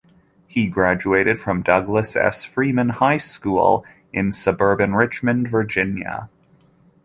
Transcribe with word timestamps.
He 0.47 0.67
graduated 0.67 1.37
from 1.37 1.61
Douglas 1.61 2.15
S. 2.15 2.43
Freeman 2.43 2.89
High 2.89 3.19
School 3.19 3.85
in 4.11 4.31
suburban 4.31 4.95
Richmond, 4.95 5.47
Virginia. 5.47 6.27